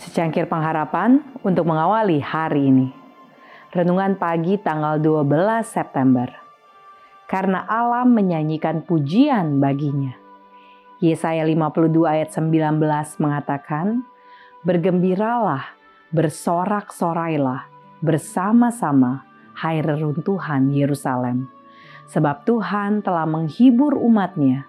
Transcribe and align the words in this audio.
Cangkir 0.00 0.48
pengharapan 0.48 1.20
untuk 1.44 1.68
mengawali 1.68 2.24
hari 2.24 2.72
ini. 2.72 2.88
Renungan 3.68 4.16
pagi 4.16 4.56
tanggal 4.56 4.96
12 4.96 5.28
September. 5.68 6.24
Karena 7.28 7.68
alam 7.68 8.16
menyanyikan 8.16 8.80
pujian 8.80 9.60
baginya. 9.60 10.16
Yesaya 11.04 11.44
52 11.44 12.00
ayat 12.08 12.32
19 12.32 12.80
mengatakan, 13.20 14.00
Bergembiralah, 14.64 15.76
bersorak-sorailah, 16.16 17.68
bersama-sama, 18.00 19.28
hai 19.52 19.84
reruntuhan 19.84 20.72
Yerusalem. 20.72 21.52
Sebab 22.08 22.48
Tuhan 22.48 23.04
telah 23.04 23.28
menghibur 23.28 24.00
umatnya, 24.00 24.64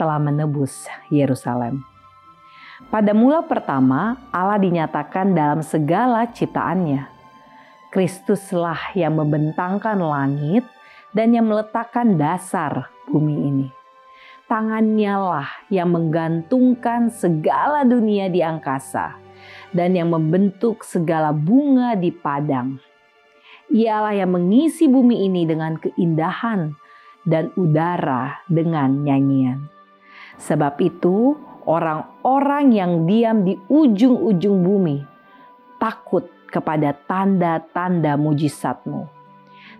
telah 0.00 0.16
menebus 0.16 0.88
Yerusalem. 1.12 1.84
Pada 2.88 3.12
mula 3.12 3.44
pertama, 3.44 4.16
Allah 4.32 4.56
dinyatakan 4.56 5.36
dalam 5.36 5.60
segala 5.60 6.24
ciptaannya. 6.32 7.06
Kristuslah 7.92 8.96
yang 8.96 9.18
membentangkan 9.20 9.98
langit 9.98 10.64
dan 11.12 11.34
yang 11.34 11.50
meletakkan 11.50 12.16
dasar 12.16 12.88
bumi 13.10 13.36
ini. 13.50 13.68
Tangannya 14.46 15.14
lah 15.14 15.50
yang 15.70 15.94
menggantungkan 15.94 17.10
segala 17.10 17.86
dunia 17.86 18.26
di 18.26 18.42
angkasa 18.42 19.14
dan 19.70 19.94
yang 19.94 20.10
membentuk 20.10 20.82
segala 20.82 21.30
bunga 21.30 21.94
di 21.94 22.10
padang. 22.10 22.78
Ialah 23.70 24.18
yang 24.18 24.34
mengisi 24.34 24.90
bumi 24.90 25.30
ini 25.30 25.46
dengan 25.46 25.78
keindahan 25.78 26.74
dan 27.22 27.54
udara 27.54 28.42
dengan 28.50 29.06
nyanyian. 29.06 29.70
Sebab 30.42 30.82
itu, 30.82 31.38
orang-orang 31.70 32.74
yang 32.74 32.92
diam 33.06 33.46
di 33.46 33.54
ujung-ujung 33.70 34.58
bumi 34.66 34.98
takut 35.78 36.26
kepada 36.50 36.90
tanda-tanda 37.06 38.18
mujizatmu. 38.18 39.06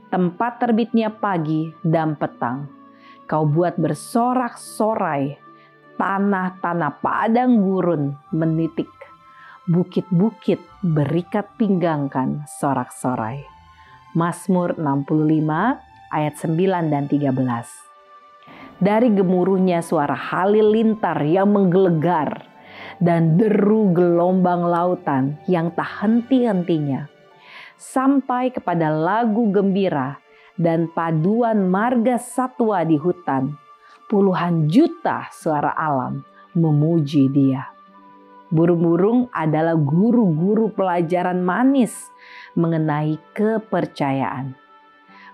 Tempat 0.06 0.62
terbitnya 0.62 1.10
pagi 1.10 1.74
dan 1.82 2.14
petang, 2.14 2.70
kau 3.26 3.42
buat 3.42 3.74
bersorak-sorai, 3.74 5.34
tanah-tanah 5.98 7.02
padang 7.02 7.58
gurun 7.58 8.14
menitik, 8.30 8.90
bukit-bukit 9.66 10.62
berikat 10.82 11.50
pinggangkan 11.58 12.46
sorak-sorai. 12.62 13.42
Mazmur 14.14 14.74
65 14.78 16.10
ayat 16.10 16.34
9 16.42 16.90
dan 16.90 17.06
13 17.06 17.89
dari 18.80 19.12
gemuruhnya 19.12 19.84
suara 19.84 20.16
halilintar 20.16 21.20
yang 21.28 21.52
menggelegar 21.52 22.48
dan 23.00 23.36
deru 23.36 23.92
gelombang 23.92 24.64
lautan 24.64 25.36
yang 25.44 25.68
tak 25.76 25.88
henti-hentinya. 26.00 27.08
Sampai 27.80 28.52
kepada 28.52 28.92
lagu 28.92 29.48
gembira 29.52 30.20
dan 30.56 30.88
paduan 30.92 31.68
marga 31.68 32.20
satwa 32.20 32.84
di 32.84 33.00
hutan 33.00 33.56
puluhan 34.10 34.68
juta 34.68 35.30
suara 35.32 35.72
alam 35.72 36.20
memuji 36.52 37.30
dia. 37.32 37.70
Burung-burung 38.50 39.30
adalah 39.30 39.78
guru-guru 39.78 40.74
pelajaran 40.74 41.38
manis 41.38 42.10
mengenai 42.58 43.14
kepercayaan 43.32 44.58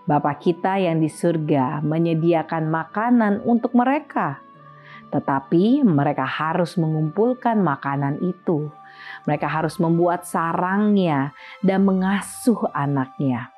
Bapa 0.07 0.39
kita 0.39 0.79
yang 0.79 1.03
di 1.03 1.11
surga 1.11 1.83
menyediakan 1.83 2.71
makanan 2.71 3.43
untuk 3.43 3.75
mereka. 3.75 4.39
Tetapi 5.11 5.83
mereka 5.83 6.22
harus 6.22 6.78
mengumpulkan 6.78 7.59
makanan 7.59 8.22
itu. 8.22 8.71
Mereka 9.27 9.50
harus 9.50 9.83
membuat 9.83 10.22
sarangnya 10.22 11.34
dan 11.59 11.83
mengasuh 11.83 12.71
anaknya. 12.71 13.50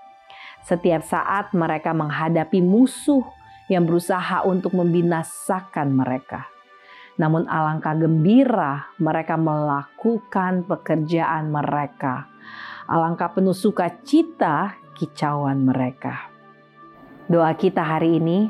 Setiap 0.64 1.04
saat 1.04 1.53
mereka 1.53 1.92
menghadapi 1.92 2.64
musuh 2.64 3.28
yang 3.69 3.84
berusaha 3.84 4.41
untuk 4.48 4.72
membinasakan 4.72 5.92
mereka. 5.92 6.48
Namun 7.20 7.44
alangkah 7.44 7.92
gembira 7.92 8.88
mereka 8.97 9.37
melakukan 9.37 10.64
pekerjaan 10.64 11.53
mereka. 11.53 12.25
Alangkah 12.88 13.37
penuh 13.37 13.53
sukacita 13.53 14.81
kicauan 14.97 15.69
mereka. 15.69 16.38
Doa 17.28 17.52
kita 17.52 17.84
hari 17.84 18.16
ini, 18.16 18.48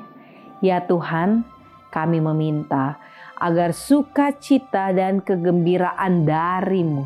ya 0.62 0.78
Tuhan, 0.86 1.42
kami 1.90 2.22
meminta 2.22 3.02
agar 3.34 3.74
sukacita 3.74 4.94
dan 4.94 5.18
kegembiraan 5.18 6.22
darimu 6.22 7.02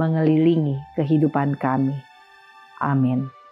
mengelilingi 0.00 0.80
kehidupan 0.96 1.60
kami. 1.60 1.92
Amin. 2.80 3.43